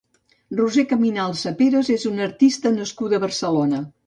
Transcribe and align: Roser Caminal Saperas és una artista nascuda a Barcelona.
Roser 0.59 0.85
Caminal 0.93 1.35
Saperas 1.41 1.93
és 1.97 2.07
una 2.13 2.27
artista 2.29 2.73
nascuda 2.79 3.21
a 3.21 3.27
Barcelona. 3.27 3.85